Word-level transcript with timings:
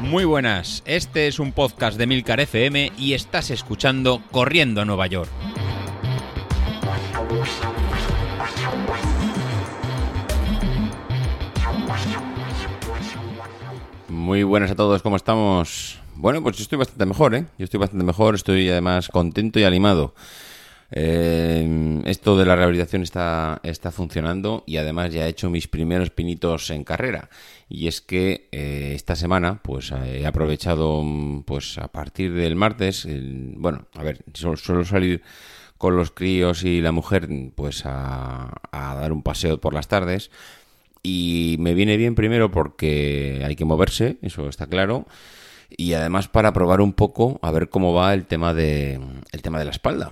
Muy 0.00 0.24
buenas, 0.24 0.82
este 0.86 1.26
es 1.26 1.38
un 1.38 1.52
podcast 1.52 1.98
de 1.98 2.06
Milcar 2.06 2.40
FM 2.40 2.92
y 2.96 3.14
estás 3.14 3.50
escuchando 3.50 4.22
Corriendo 4.30 4.80
a 4.80 4.84
Nueva 4.84 5.06
York. 5.08 5.28
Muy 14.08 14.42
buenas 14.44 14.70
a 14.70 14.74
todos, 14.74 15.02
¿cómo 15.02 15.16
estamos? 15.16 15.98
Bueno, 16.14 16.42
pues 16.42 16.56
yo 16.56 16.62
estoy 16.62 16.78
bastante 16.78 17.04
mejor, 17.04 17.34
¿eh? 17.34 17.46
Yo 17.58 17.64
estoy 17.64 17.78
bastante 17.78 18.04
mejor, 18.04 18.34
estoy 18.34 18.68
además 18.68 19.08
contento 19.08 19.58
y 19.58 19.64
animado. 19.64 20.14
Eh, 20.90 22.02
esto 22.04 22.36
de 22.36 22.44
la 22.44 22.56
rehabilitación 22.56 23.02
está, 23.02 23.60
está 23.62 23.90
funcionando 23.90 24.62
y 24.66 24.76
además 24.76 25.12
ya 25.12 25.26
he 25.26 25.30
hecho 25.30 25.50
mis 25.50 25.68
primeros 25.68 26.10
pinitos 26.10 26.70
en 26.70 26.84
carrera. 26.84 27.28
Y 27.68 27.88
es 27.88 28.00
que 28.00 28.48
eh, 28.52 28.92
esta 28.94 29.16
semana, 29.16 29.60
pues 29.62 29.92
he 29.92 30.26
aprovechado, 30.26 31.04
pues 31.44 31.78
a 31.78 31.88
partir 31.88 32.32
del 32.34 32.56
martes, 32.56 33.06
bueno, 33.56 33.86
a 33.94 34.02
ver, 34.02 34.24
suelo 34.34 34.84
salir 34.84 35.22
con 35.78 35.96
los 35.96 36.10
críos 36.10 36.64
y 36.64 36.80
la 36.80 36.92
mujer, 36.92 37.28
pues 37.54 37.84
a, 37.84 38.52
a 38.70 38.94
dar 38.94 39.12
un 39.12 39.22
paseo 39.22 39.60
por 39.60 39.74
las 39.74 39.88
tardes 39.88 40.30
y 41.06 41.56
me 41.60 41.74
viene 41.74 41.96
bien 41.96 42.16
primero 42.16 42.50
porque 42.50 43.42
hay 43.44 43.54
que 43.54 43.64
moverse, 43.64 44.16
eso 44.22 44.48
está 44.48 44.66
claro, 44.66 45.06
y 45.70 45.92
además 45.92 46.26
para 46.26 46.52
probar 46.52 46.80
un 46.80 46.92
poco 46.92 47.38
a 47.42 47.52
ver 47.52 47.68
cómo 47.68 47.94
va 47.94 48.12
el 48.12 48.26
tema 48.26 48.54
de 48.54 49.00
el 49.30 49.42
tema 49.42 49.60
de 49.60 49.66
la 49.66 49.70
espalda. 49.70 50.10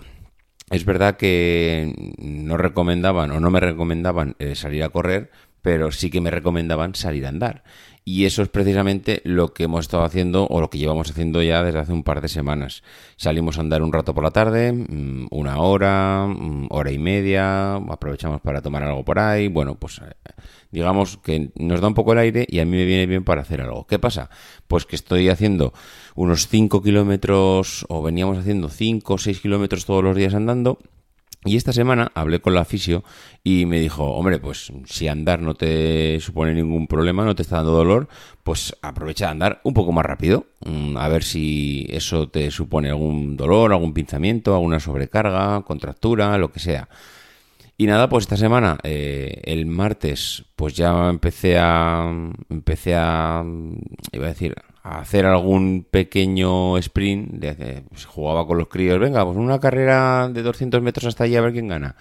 Es 0.70 0.84
verdad 0.84 1.16
que 1.16 2.14
no 2.18 2.56
recomendaban 2.56 3.30
o 3.30 3.40
no 3.40 3.50
me 3.50 3.60
recomendaban 3.60 4.34
eh, 4.38 4.54
salir 4.54 4.82
a 4.82 4.88
correr, 4.88 5.30
pero 5.64 5.90
sí 5.92 6.10
que 6.10 6.20
me 6.20 6.30
recomendaban 6.30 6.94
salir 6.94 7.24
a 7.24 7.30
andar. 7.30 7.64
Y 8.04 8.26
eso 8.26 8.42
es 8.42 8.50
precisamente 8.50 9.22
lo 9.24 9.54
que 9.54 9.64
hemos 9.64 9.86
estado 9.86 10.04
haciendo 10.04 10.46
o 10.46 10.60
lo 10.60 10.68
que 10.68 10.76
llevamos 10.76 11.10
haciendo 11.10 11.42
ya 11.42 11.64
desde 11.64 11.78
hace 11.78 11.92
un 11.94 12.02
par 12.02 12.20
de 12.20 12.28
semanas. 12.28 12.82
Salimos 13.16 13.56
a 13.56 13.62
andar 13.62 13.82
un 13.82 13.90
rato 13.90 14.12
por 14.12 14.24
la 14.24 14.30
tarde, 14.30 14.74
mm, 14.74 15.28
una 15.30 15.56
hora, 15.60 16.26
mm, 16.28 16.66
hora 16.68 16.92
y 16.92 16.98
media, 16.98 17.76
aprovechamos 17.76 18.42
para 18.42 18.60
tomar 18.60 18.82
algo 18.82 19.06
por 19.06 19.18
ahí. 19.18 19.48
Bueno, 19.48 19.76
pues 19.76 20.02
eh, 20.02 20.12
digamos 20.70 21.16
que 21.16 21.50
nos 21.54 21.80
da 21.80 21.88
un 21.88 21.94
poco 21.94 22.12
el 22.12 22.18
aire 22.18 22.44
y 22.46 22.58
a 22.58 22.66
mí 22.66 22.76
me 22.76 22.84
viene 22.84 23.06
bien 23.06 23.24
para 23.24 23.40
hacer 23.40 23.62
algo. 23.62 23.86
¿Qué 23.86 23.98
pasa? 23.98 24.28
Pues 24.68 24.84
que 24.84 24.96
estoy 24.96 25.30
haciendo 25.30 25.72
unos 26.14 26.46
5 26.48 26.82
kilómetros 26.82 27.86
o 27.88 28.02
veníamos 28.02 28.36
haciendo 28.36 28.68
5 28.68 29.14
o 29.14 29.16
6 29.16 29.40
kilómetros 29.40 29.86
todos 29.86 30.04
los 30.04 30.14
días 30.14 30.34
andando 30.34 30.78
y 31.44 31.56
esta 31.56 31.72
semana 31.72 32.10
hablé 32.14 32.40
con 32.40 32.54
la 32.54 32.64
fisio 32.64 33.04
y 33.42 33.66
me 33.66 33.78
dijo, 33.78 34.04
hombre, 34.04 34.38
pues 34.38 34.72
si 34.86 35.08
andar 35.08 35.40
no 35.40 35.54
te 35.54 36.18
supone 36.20 36.54
ningún 36.54 36.86
problema, 36.86 37.24
no 37.24 37.34
te 37.34 37.42
está 37.42 37.56
dando 37.56 37.72
dolor, 37.72 38.08
pues 38.42 38.74
aprovecha 38.80 39.26
de 39.26 39.32
andar 39.32 39.60
un 39.62 39.74
poco 39.74 39.92
más 39.92 40.06
rápido, 40.06 40.46
mm, 40.64 40.96
a 40.96 41.08
ver 41.08 41.22
si 41.22 41.86
eso 41.90 42.28
te 42.28 42.50
supone 42.50 42.88
algún 42.88 43.36
dolor, 43.36 43.72
algún 43.72 43.92
pinzamiento, 43.92 44.54
alguna 44.54 44.80
sobrecarga, 44.80 45.62
contractura, 45.62 46.38
lo 46.38 46.50
que 46.50 46.60
sea. 46.60 46.88
Y 47.76 47.86
nada, 47.86 48.08
pues 48.08 48.24
esta 48.24 48.36
semana, 48.36 48.78
eh, 48.84 49.40
el 49.44 49.66
martes, 49.66 50.44
pues 50.56 50.74
ya 50.74 51.10
empecé 51.10 51.58
a, 51.58 52.10
empecé 52.48 52.94
a, 52.94 53.44
iba 54.12 54.26
a 54.26 54.28
decir, 54.28 54.54
hacer 54.84 55.24
algún 55.26 55.86
pequeño 55.90 56.76
sprint, 56.78 57.30
de, 57.32 57.82
pues, 57.88 58.04
jugaba 58.04 58.46
con 58.46 58.58
los 58.58 58.68
críos, 58.68 59.00
venga, 59.00 59.24
pues 59.24 59.36
una 59.36 59.58
carrera 59.58 60.28
de 60.28 60.42
200 60.42 60.82
metros 60.82 61.06
hasta 61.06 61.24
allí 61.24 61.36
a 61.36 61.40
ver 61.40 61.52
quién 61.52 61.68
gana. 61.68 61.96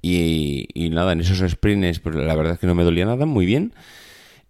Y, 0.00 0.68
nada, 0.92 1.12
en 1.12 1.20
esos 1.20 1.38
sprints, 1.50 2.00
pues 2.00 2.14
la 2.16 2.34
verdad 2.34 2.54
es 2.54 2.58
que 2.60 2.66
no 2.66 2.74
me 2.74 2.84
dolía 2.84 3.04
nada, 3.04 3.26
muy 3.26 3.46
bien. 3.46 3.74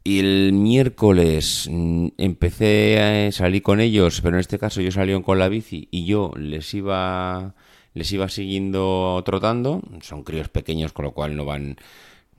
Y 0.05 0.21
el 0.21 0.53
miércoles 0.53 1.69
mm, 1.71 2.09
empecé 2.19 3.01
a 3.29 3.33
salir 3.33 3.63
con 3.63 3.81
ellos, 3.81 4.21
pero 4.23 4.37
en 4.37 4.41
este 4.41 4.59
caso 4.59 4.81
yo 4.81 4.93
salí 4.93 5.21
con 5.23 5.39
la 5.39 5.49
bici 5.49 5.89
y 5.91 6.07
yo 6.07 6.33
les 6.37 6.73
iba 6.75 7.55
les 7.95 8.13
iba 8.13 8.29
siguiendo 8.29 9.23
trotando. 9.25 9.83
Son 10.03 10.23
críos 10.23 10.49
pequeños, 10.49 10.93
con 10.93 11.05
lo 11.07 11.13
cual 11.13 11.37
no 11.37 11.45
van 11.45 11.77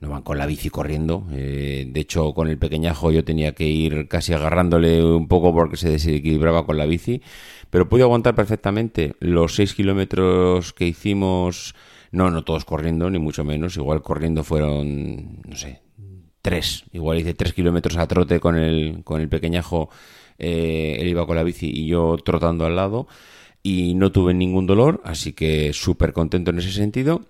no 0.02 0.10
van 0.10 0.22
con 0.22 0.36
la 0.36 0.46
bici 0.46 0.68
corriendo. 0.68 1.28
Eh, 1.30 1.86
de 1.88 2.00
hecho, 2.00 2.34
con 2.34 2.48
el 2.48 2.58
pequeñajo 2.58 3.12
yo 3.12 3.24
tenía 3.24 3.54
que 3.54 3.68
ir 3.68 4.08
casi 4.08 4.32
agarrándole 4.32 5.02
un 5.04 5.28
poco 5.28 5.54
porque 5.54 5.76
se 5.76 5.90
desequilibraba 5.90 6.66
con 6.66 6.76
la 6.76 6.86
bici. 6.86 7.22
Pero 7.70 7.88
pude 7.88 8.02
aguantar 8.02 8.34
perfectamente 8.34 9.14
los 9.20 9.54
6 9.54 9.74
kilómetros 9.74 10.72
que 10.72 10.88
hicimos. 10.88 11.76
No, 12.10 12.32
no 12.32 12.42
todos 12.42 12.64
corriendo, 12.64 13.08
ni 13.10 13.20
mucho 13.20 13.44
menos. 13.44 13.76
Igual 13.76 14.02
corriendo 14.02 14.42
fueron, 14.42 15.40
no 15.48 15.56
sé, 15.56 15.82
3. 16.42 16.86
Igual 16.92 17.20
hice 17.20 17.34
3 17.34 17.52
kilómetros 17.52 17.96
a 17.96 18.08
trote 18.08 18.40
con 18.40 18.56
el, 18.56 19.04
con 19.04 19.20
el 19.20 19.28
pequeñajo. 19.28 19.88
Eh, 20.36 20.96
él 20.98 21.06
iba 21.06 21.24
con 21.26 21.36
la 21.36 21.44
bici 21.44 21.70
y 21.72 21.86
yo 21.86 22.16
trotando 22.24 22.66
al 22.66 22.74
lado. 22.74 23.06
Y 23.62 23.94
no 23.94 24.10
tuve 24.10 24.34
ningún 24.34 24.66
dolor, 24.66 25.00
así 25.04 25.32
que 25.32 25.72
súper 25.72 26.12
contento 26.12 26.50
en 26.50 26.58
ese 26.58 26.72
sentido. 26.72 27.20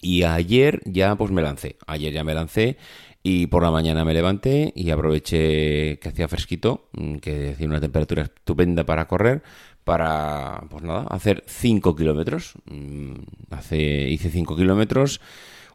Y 0.00 0.22
ayer 0.22 0.80
ya 0.84 1.14
pues 1.16 1.30
me 1.30 1.42
lancé. 1.42 1.76
Ayer 1.86 2.12
ya 2.12 2.24
me 2.24 2.34
lancé 2.34 2.76
y 3.22 3.46
por 3.48 3.62
la 3.62 3.70
mañana 3.70 4.04
me 4.04 4.14
levanté 4.14 4.72
y 4.74 4.90
aproveché 4.90 5.98
que 5.98 6.08
hacía 6.08 6.28
fresquito, 6.28 6.88
mm, 6.92 7.16
que 7.16 7.50
hacía 7.50 7.66
una 7.66 7.80
temperatura 7.80 8.22
estupenda 8.22 8.84
para 8.84 9.06
correr, 9.06 9.42
para, 9.84 10.62
pues 10.70 10.82
nada, 10.82 11.06
hacer 11.10 11.44
5 11.46 11.94
kilómetros. 11.96 12.54
Mm, 12.66 13.14
hace, 13.50 14.08
hice 14.08 14.30
5 14.30 14.56
kilómetros, 14.56 15.20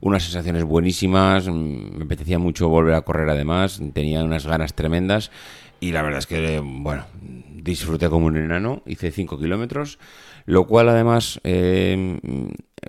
unas 0.02 0.24
sensaciones 0.24 0.64
buenísimas, 0.64 1.48
mm, 1.48 1.98
me 1.98 2.06
apetecía 2.06 2.40
mucho 2.40 2.70
volver 2.70 2.96
a 2.96 3.02
correr 3.02 3.30
además, 3.30 3.82
tenía 3.94 4.24
unas 4.24 4.46
ganas 4.48 4.74
tremendas 4.74 5.32
y 5.80 5.92
la 5.92 6.02
verdad 6.02 6.20
es 6.20 6.28
que, 6.28 6.62
bueno, 6.64 7.06
disfruté 7.66 8.10
como 8.10 8.28
un 8.28 8.38
enano, 8.38 8.84
hice 8.86 9.12
5 9.12 9.38
kilómetros, 9.40 10.00
lo 10.46 10.68
cual 10.68 10.88
además 10.90 11.42
eh, 11.44 12.20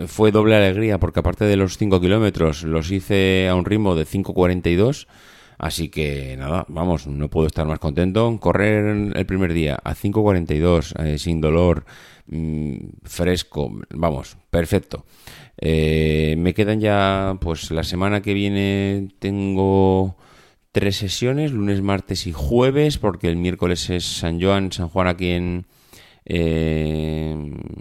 fue 0.07 0.31
doble 0.31 0.55
alegría 0.55 1.01
porque 1.01 1.21
aparte 1.21 1.47
de 1.47 1.57
los 1.57 1.79
5 1.79 2.01
kilómetros 2.01 2.63
los 2.63 2.91
hice 2.91 3.49
a 3.49 3.55
un 3.55 3.65
ritmo 3.65 3.97
de 3.97 4.05
5.42. 4.07 5.07
Así 5.59 5.89
que 5.89 6.37
nada, 6.37 6.67
vamos, 6.69 7.07
no 7.07 7.31
puedo 7.31 7.47
estar 7.47 7.67
más 7.67 7.79
contento. 7.79 8.39
Correr 8.39 9.13
el 9.17 9.27
primer 9.27 9.55
día 9.55 9.79
a 9.83 9.95
5.42, 9.95 11.03
eh, 11.03 11.19
sin 11.19 11.41
dolor, 11.41 11.87
mm, 12.27 12.77
fresco, 13.05 13.73
vamos, 13.95 14.37
perfecto. 14.51 15.07
Eh, 15.57 16.35
me 16.37 16.53
quedan 16.53 16.81
ya, 16.81 17.39
pues 17.41 17.71
la 17.71 17.85
semana 17.85 18.21
que 18.21 18.35
viene 18.35 19.09
tengo 19.19 20.19
tres 20.77 20.97
sesiones, 20.97 21.53
lunes, 21.53 21.81
martes 21.81 22.27
y 22.27 22.33
jueves, 22.33 22.99
porque 22.99 23.29
el 23.29 23.37
miércoles 23.37 23.89
es 23.89 24.05
San 24.05 24.39
Juan, 24.39 24.71
San 24.73 24.91
Juan 24.91 25.09
aquí 25.09 25.31
en, 25.31 25.65
eh, 26.27 27.35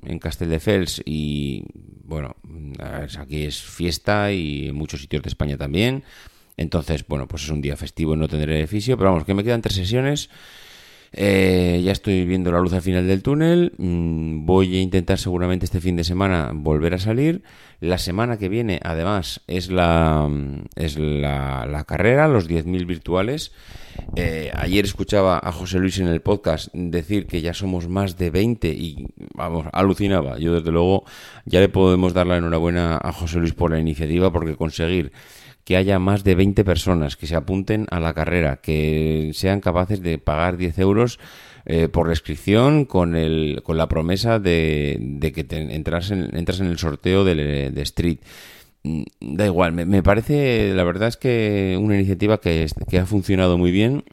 en 0.05 0.19
Castelldefels 0.19 1.01
y 1.05 1.65
bueno, 2.05 2.37
aquí 3.19 3.43
es 3.43 3.61
fiesta 3.61 4.31
y 4.31 4.69
en 4.69 4.75
muchos 4.75 5.01
sitios 5.01 5.23
de 5.23 5.27
España 5.27 5.57
también. 5.57 6.05
Entonces, 6.55 7.05
bueno, 7.05 7.27
pues 7.27 7.43
es 7.43 7.49
un 7.49 7.61
día 7.61 7.75
festivo 7.75 8.15
no 8.15 8.29
tendré 8.29 8.65
fisio, 8.65 8.97
pero 8.97 9.09
vamos, 9.09 9.25
que 9.25 9.33
me 9.33 9.43
quedan 9.43 9.61
tres 9.61 9.75
sesiones. 9.75 10.29
Eh, 11.17 11.81
ya 11.81 11.93
estoy 11.93 12.25
viendo 12.25 12.51
la 12.51 12.59
luz 12.59 12.73
al 12.73 12.81
final 12.81 13.07
del 13.07 13.23
túnel. 13.23 13.71
Mm, 13.77 14.45
voy 14.45 14.75
a 14.75 14.81
intentar 14.81 15.17
seguramente 15.17 15.63
este 15.63 15.79
fin 15.79 15.95
de 15.95 16.03
semana 16.03 16.51
volver 16.53 16.93
a 16.93 16.99
salir. 16.99 17.41
La 17.79 17.97
semana 17.97 18.37
que 18.37 18.49
viene, 18.49 18.81
además, 18.83 19.41
es 19.47 19.71
la, 19.71 20.29
es 20.75 20.97
la, 20.97 21.65
la 21.67 21.83
carrera, 21.85 22.27
los 22.27 22.49
10.000 22.49 22.85
virtuales. 22.85 23.53
Eh, 24.17 24.51
ayer 24.53 24.83
escuchaba 24.83 25.39
a 25.41 25.53
José 25.53 25.79
Luis 25.79 25.99
en 25.99 26.07
el 26.07 26.21
podcast 26.21 26.67
decir 26.73 27.27
que 27.27 27.41
ya 27.41 27.53
somos 27.53 27.87
más 27.87 28.17
de 28.17 28.29
20 28.29 28.67
y, 28.67 29.07
vamos, 29.33 29.67
alucinaba. 29.71 30.37
Yo, 30.37 30.53
desde 30.53 30.71
luego, 30.71 31.05
ya 31.45 31.61
le 31.61 31.69
podemos 31.69 32.13
dar 32.13 32.27
la 32.27 32.37
enhorabuena 32.37 32.99
a 33.01 33.13
José 33.13 33.39
Luis 33.39 33.53
por 33.53 33.71
la 33.71 33.79
iniciativa 33.79 34.33
porque 34.33 34.57
conseguir 34.57 35.13
que 35.65 35.75
haya 35.75 35.99
más 35.99 36.23
de 36.23 36.35
20 36.35 36.63
personas 36.63 37.17
que 37.17 37.27
se 37.27 37.35
apunten 37.35 37.87
a 37.89 37.99
la 37.99 38.13
carrera, 38.13 38.57
que 38.57 39.31
sean 39.33 39.59
capaces 39.59 40.01
de 40.01 40.19
pagar 40.19 40.57
10 40.57 40.79
euros 40.79 41.19
eh, 41.65 41.89
por 41.89 42.05
la 42.07 42.13
inscripción 42.13 42.85
con, 42.85 43.15
el, 43.15 43.61
con 43.63 43.75
la 43.75 43.89
promesa 43.89 44.37
de, 44.39 45.19
que 45.33 45.45
entras, 45.49 46.11
en, 46.11 46.37
entras 46.37 46.59
en 46.59 46.67
el 46.67 46.77
sorteo 46.77 47.23
de, 47.23 47.73
Street. 47.81 48.19
Mm, 48.83 49.03
da 49.19 49.47
igual, 49.47 49.73
me, 49.73 50.03
parece, 50.03 50.71
la 50.75 50.83
verdad 50.83 51.07
es 51.09 51.17
que 51.17 51.75
una 51.81 51.95
iniciativa 51.95 52.39
que, 52.39 52.67
que 52.87 52.99
ha 52.99 53.07
funcionado 53.07 53.57
muy 53.57 53.71
bien 53.71 54.03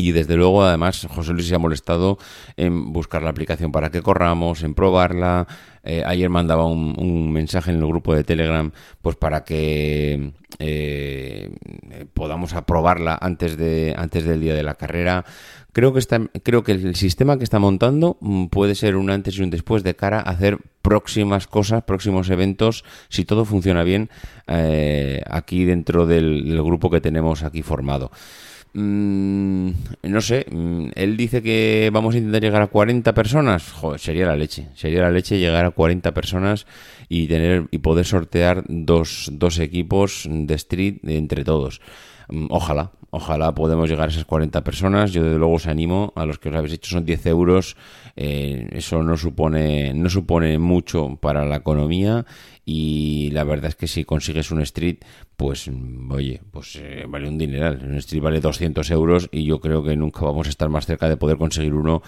Y 0.00 0.12
desde 0.12 0.34
luego, 0.34 0.64
además, 0.64 1.06
José 1.10 1.34
Luis 1.34 1.46
se 1.46 1.54
ha 1.54 1.58
molestado 1.58 2.16
en 2.56 2.90
buscar 2.90 3.22
la 3.22 3.28
aplicación 3.28 3.70
para 3.70 3.90
que 3.90 4.00
corramos, 4.00 4.62
en 4.62 4.72
probarla. 4.72 5.46
Eh, 5.84 6.02
ayer 6.06 6.30
mandaba 6.30 6.64
un, 6.64 7.30
mensaje 7.30 7.70
en 7.70 7.76
el 7.76 7.86
grupo 7.86 8.14
de 8.14 8.24
Telegram, 8.24 8.72
pues 9.02 9.16
para 9.16 9.44
que 9.44 10.32
eh, 10.58 11.50
podamos 12.14 12.54
aprobarla 12.54 13.18
antes 13.20 13.58
de 13.58 13.94
antes 13.96 14.24
del 14.24 14.40
día 14.40 14.54
de 14.54 14.62
la 14.62 14.74
carrera. 14.74 15.26
Creo 15.72 15.92
que 15.92 15.98
está, 15.98 16.18
creo 16.42 16.64
que 16.64 16.72
el 16.72 16.96
sistema 16.96 17.36
que 17.36 17.44
está 17.44 17.58
montando 17.58 18.16
mm, 18.20 18.46
puede 18.46 18.74
ser 18.74 18.96
un 18.96 19.10
antes 19.10 19.36
y 19.36 19.42
un 19.42 19.50
después 19.50 19.82
de 19.82 19.96
cara 19.96 20.20
a 20.20 20.30
hacer 20.30 20.58
próximas 20.80 21.46
cosas, 21.46 21.82
próximos 21.84 22.30
eventos, 22.30 22.84
si 23.10 23.26
todo 23.26 23.44
funciona 23.44 23.84
bien 23.84 24.08
eh, 24.46 25.20
aquí 25.26 25.66
dentro 25.66 26.06
del 26.06 26.56
grupo 26.62 26.88
que 26.88 27.02
tenemos 27.02 27.42
aquí 27.42 27.60
formado. 27.60 28.10
Mm, 28.72 29.70
no 30.04 30.20
sé, 30.20 30.46
mm, 30.48 30.90
él 30.94 31.16
dice 31.16 31.42
que 31.42 31.90
vamos 31.92 32.14
a 32.14 32.18
intentar 32.18 32.40
llegar 32.42 32.62
a 32.62 32.68
40 32.68 33.12
personas. 33.14 33.72
Joder, 33.72 33.98
sería 33.98 34.26
la 34.26 34.36
leche. 34.36 34.68
Sería 34.74 35.02
la 35.02 35.10
leche 35.10 35.38
llegar 35.38 35.64
a 35.64 35.70
40 35.70 36.14
personas 36.14 36.66
y 37.08 37.26
tener 37.26 37.66
y 37.70 37.78
poder 37.78 38.04
sortear 38.06 38.64
dos, 38.68 39.30
dos 39.32 39.58
equipos 39.58 40.28
de 40.30 40.54
street 40.54 40.98
entre 41.04 41.44
todos. 41.44 41.80
Mm, 42.28 42.46
ojalá, 42.50 42.92
ojalá 43.10 43.54
podamos 43.54 43.90
llegar 43.90 44.08
a 44.08 44.12
esas 44.12 44.24
40 44.24 44.62
personas. 44.62 45.12
Yo 45.12 45.24
desde 45.24 45.38
luego 45.38 45.54
os 45.54 45.66
animo 45.66 46.12
a 46.14 46.24
los 46.24 46.38
que 46.38 46.48
os 46.48 46.54
habéis 46.54 46.74
hecho 46.74 46.92
son 46.92 47.04
10 47.04 47.26
euros. 47.26 47.76
Eh, 48.14 48.68
eso 48.72 49.02
no 49.02 49.16
supone, 49.16 49.94
no 49.94 50.08
supone 50.10 50.58
mucho 50.58 51.16
para 51.20 51.44
la 51.44 51.56
economía 51.56 52.24
y 52.64 53.30
la 53.32 53.44
verdad 53.44 53.68
es 53.68 53.76
que 53.76 53.86
si 53.86 54.04
consigues 54.04 54.50
un 54.50 54.60
street, 54.62 54.98
pues 55.36 55.70
oye, 56.10 56.40
pues 56.50 56.76
eh, 56.76 57.04
vale 57.08 57.28
un 57.28 57.38
dineral. 57.38 57.80
Un 57.82 57.96
street 57.96 58.22
vale 58.22 58.40
200 58.40 58.90
euros 58.90 59.28
y 59.32 59.44
yo 59.44 59.60
creo 59.60 59.82
que 59.82 59.96
nunca 59.96 60.24
vamos 60.24 60.46
a 60.46 60.50
estar 60.50 60.68
más 60.68 60.86
cerca 60.86 61.08
de 61.08 61.16
poder 61.16 61.38
conseguir 61.38 61.74
uno 61.74 62.02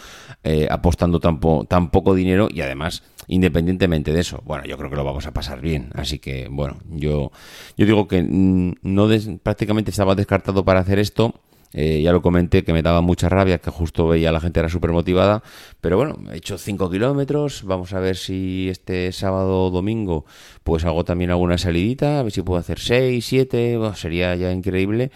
eh, 0.44 0.68
apostando 0.70 1.20
tan, 1.20 1.40
tan 1.68 1.90
poco 1.90 2.14
dinero 2.14 2.48
y 2.50 2.60
además 2.60 3.02
independientemente 3.28 4.12
de 4.12 4.20
eso, 4.20 4.42
bueno, 4.44 4.64
yo 4.64 4.76
creo 4.76 4.90
que 4.90 4.96
lo 4.96 5.04
vamos 5.04 5.26
a 5.26 5.32
pasar 5.32 5.60
bien. 5.60 5.90
Así 5.94 6.18
que, 6.18 6.48
bueno, 6.50 6.78
yo, 6.90 7.30
yo 7.76 7.86
digo 7.86 8.08
que 8.08 8.22
mm, 8.22 8.74
no 8.82 9.08
prácticamente 9.42 9.90
estaba 9.90 10.14
descartado 10.14 10.64
para 10.64 10.80
hacer 10.80 10.98
esto 10.98 11.34
eh, 11.72 12.02
ya 12.02 12.12
lo 12.12 12.22
comenté 12.22 12.64
que 12.64 12.72
me 12.72 12.82
daba 12.82 13.00
mucha 13.00 13.28
rabia, 13.28 13.58
que 13.58 13.70
justo 13.70 14.08
veía 14.08 14.32
la 14.32 14.40
gente 14.40 14.60
era 14.60 14.68
súper 14.68 14.92
motivada. 14.92 15.42
Pero 15.80 15.96
bueno, 15.96 16.18
he 16.32 16.36
hecho 16.36 16.58
5 16.58 16.90
kilómetros. 16.90 17.64
Vamos 17.64 17.92
a 17.92 18.00
ver 18.00 18.16
si 18.16 18.68
este 18.68 19.12
sábado 19.12 19.66
o 19.66 19.70
domingo 19.70 20.24
pues 20.64 20.84
hago 20.84 21.04
también 21.04 21.30
alguna 21.30 21.58
salidita. 21.58 22.20
A 22.20 22.22
ver 22.22 22.32
si 22.32 22.42
puedo 22.42 22.60
hacer 22.60 22.78
6, 22.78 23.24
7. 23.24 23.78
sería 23.94 24.34
ya 24.36 24.52
increíble. 24.52 25.10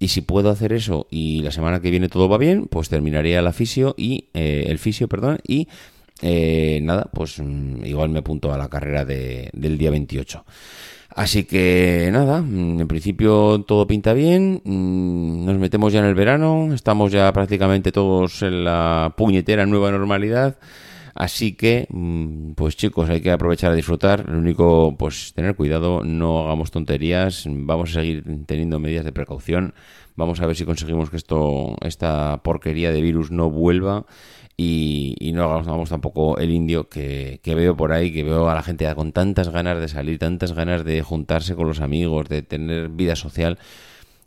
Y 0.00 0.08
si 0.08 0.20
puedo 0.20 0.50
hacer 0.50 0.72
eso 0.72 1.08
y 1.10 1.42
la 1.42 1.50
semana 1.50 1.80
que 1.80 1.90
viene 1.90 2.08
todo 2.08 2.28
va 2.28 2.38
bien, 2.38 2.68
pues 2.68 2.88
terminaría 2.88 3.42
la 3.42 3.52
fisio 3.52 3.94
y 3.98 4.28
eh, 4.32 4.66
el 4.68 4.78
fisio, 4.78 5.08
perdón, 5.08 5.40
y 5.46 5.66
eh, 6.22 6.80
nada, 6.82 7.08
pues 7.12 7.38
mm, 7.38 7.84
igual 7.84 8.10
me 8.10 8.20
apunto 8.20 8.52
a 8.52 8.58
la 8.58 8.68
carrera 8.68 9.04
de, 9.04 9.50
del 9.52 9.78
día 9.78 9.90
28. 9.90 10.44
Así 11.10 11.44
que 11.44 12.10
nada, 12.12 12.42
mm, 12.42 12.80
en 12.80 12.88
principio 12.88 13.64
todo 13.66 13.86
pinta 13.86 14.12
bien, 14.12 14.60
mm, 14.64 15.46
nos 15.46 15.58
metemos 15.58 15.92
ya 15.92 16.00
en 16.00 16.06
el 16.06 16.14
verano, 16.14 16.72
estamos 16.72 17.12
ya 17.12 17.32
prácticamente 17.32 17.92
todos 17.92 18.42
en 18.42 18.64
la 18.64 19.14
puñetera 19.16 19.66
nueva 19.66 19.90
normalidad. 19.90 20.56
Así 21.18 21.54
que, 21.54 21.88
mm, 21.90 22.52
pues 22.52 22.76
chicos, 22.76 23.10
hay 23.10 23.20
que 23.20 23.32
aprovechar 23.32 23.72
a 23.72 23.74
disfrutar. 23.74 24.28
Lo 24.28 24.38
único, 24.38 24.94
pues 24.96 25.32
tener 25.34 25.56
cuidado, 25.56 26.04
no 26.04 26.44
hagamos 26.44 26.70
tonterías, 26.70 27.44
vamos 27.48 27.90
a 27.90 27.94
seguir 27.94 28.22
teniendo 28.46 28.78
medidas 28.78 29.04
de 29.04 29.10
precaución. 29.12 29.74
Vamos 30.14 30.40
a 30.40 30.46
ver 30.46 30.54
si 30.54 30.64
conseguimos 30.64 31.10
que 31.10 31.16
esto, 31.16 31.76
esta 31.80 32.40
porquería 32.44 32.92
de 32.92 33.02
virus 33.02 33.32
no 33.32 33.50
vuelva 33.50 34.06
y, 34.56 35.32
no 35.34 35.42
hagamos 35.44 35.88
tampoco 35.88 36.38
el 36.38 36.52
indio 36.52 36.88
que, 36.88 37.40
veo 37.44 37.76
por 37.76 37.90
ahí, 37.92 38.12
que 38.12 38.22
veo 38.22 38.48
a 38.48 38.54
la 38.54 38.62
gente 38.62 38.92
con 38.94 39.10
tantas 39.10 39.48
ganas 39.48 39.80
de 39.80 39.88
salir, 39.88 40.20
tantas 40.20 40.52
ganas 40.52 40.84
de 40.84 41.02
juntarse 41.02 41.56
con 41.56 41.66
los 41.66 41.80
amigos, 41.80 42.28
de 42.28 42.42
tener 42.42 42.90
vida 42.90 43.16
social, 43.16 43.58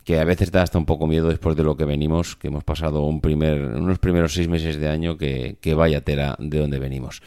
que 0.03 0.19
a 0.19 0.23
veces 0.23 0.51
da 0.51 0.63
hasta 0.63 0.77
un 0.77 0.85
poco 0.85 1.07
miedo 1.07 1.29
después 1.29 1.55
de 1.55 1.63
lo 1.63 1.77
que 1.77 1.85
venimos, 1.85 2.35
que 2.35 2.47
hemos 2.47 2.63
pasado 2.63 3.03
un 3.03 3.21
primer, 3.21 3.61
unos 3.61 3.99
primeros 3.99 4.33
seis 4.33 4.47
meses 4.47 4.77
de 4.77 4.89
año 4.89 5.17
que, 5.17 5.57
que 5.61 5.73
vaya 5.73 6.01
tela 6.01 6.35
de 6.39 6.59
donde 6.59 6.79
venimos. 6.79 7.21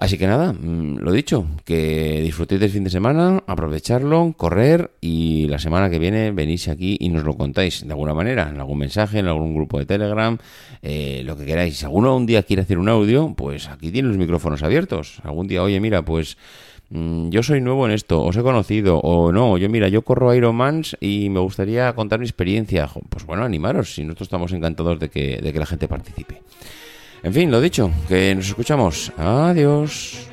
Así 0.00 0.16
que 0.16 0.26
nada, 0.26 0.54
mm, 0.54 0.96
lo 1.00 1.12
dicho, 1.12 1.44
que 1.62 2.22
disfrutéis 2.22 2.58
del 2.58 2.70
fin 2.70 2.84
de 2.84 2.88
semana, 2.88 3.42
aprovecharlo, 3.46 4.32
correr 4.34 4.92
y 5.02 5.46
la 5.48 5.58
semana 5.58 5.90
que 5.90 5.98
viene 5.98 6.30
venís 6.30 6.68
aquí 6.68 6.96
y 6.98 7.10
nos 7.10 7.22
lo 7.22 7.36
contáis 7.36 7.86
de 7.86 7.92
alguna 7.92 8.14
manera, 8.14 8.48
en 8.48 8.58
algún 8.58 8.78
mensaje, 8.78 9.18
en 9.18 9.26
algún 9.26 9.54
grupo 9.54 9.78
de 9.78 9.84
Telegram, 9.84 10.38
eh, 10.80 11.20
lo 11.26 11.36
que 11.36 11.44
queráis. 11.44 11.76
Si 11.76 11.84
alguno 11.84 12.16
un 12.16 12.24
día 12.24 12.42
quiere 12.44 12.62
hacer 12.62 12.78
un 12.78 12.88
audio, 12.88 13.34
pues 13.36 13.68
aquí 13.68 13.92
tiene 13.92 14.08
los 14.08 14.16
micrófonos 14.16 14.62
abiertos. 14.62 15.20
Algún 15.22 15.48
día, 15.48 15.62
oye, 15.62 15.78
mira, 15.80 16.00
pues 16.02 16.38
mm, 16.88 17.28
yo 17.28 17.42
soy 17.42 17.60
nuevo 17.60 17.84
en 17.84 17.92
esto, 17.92 18.22
os 18.22 18.34
he 18.38 18.42
conocido, 18.42 19.00
o 19.00 19.32
no, 19.32 19.58
yo 19.58 19.68
mira, 19.68 19.88
yo 19.88 20.00
corro 20.00 20.34
Ironmans 20.34 20.96
y 20.98 21.28
me 21.28 21.40
gustaría 21.40 21.92
contar 21.92 22.20
mi 22.20 22.24
experiencia. 22.24 22.88
Pues 23.10 23.26
bueno, 23.26 23.44
animaros, 23.44 23.92
si 23.96 24.04
nosotros 24.04 24.28
estamos 24.28 24.52
encantados 24.52 24.98
de 24.98 25.10
que, 25.10 25.42
de 25.42 25.52
que 25.52 25.58
la 25.58 25.66
gente 25.66 25.88
participe. 25.88 26.40
En 27.22 27.32
fin, 27.34 27.50
lo 27.50 27.60
dicho, 27.60 27.90
que 28.08 28.34
nos 28.34 28.48
escuchamos. 28.48 29.12
Adiós. 29.16 30.29